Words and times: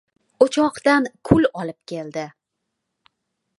O‘choqdan 0.45 1.05
kul 1.29 1.45
olib 1.63 1.79
keldi. 1.93 2.25